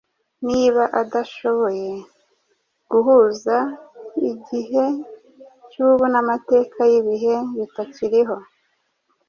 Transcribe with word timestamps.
niba 0.47 0.83
adashoboye 1.01 1.89
guhuza 2.91 3.57
igihe 4.29 4.85
cy'ubu 5.69 6.05
n'amateka 6.13 6.79
y'ibihe 6.91 7.35
bitakiriho?" 7.57 8.35